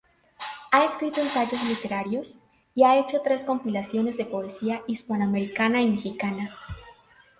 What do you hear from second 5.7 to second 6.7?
y mexicana.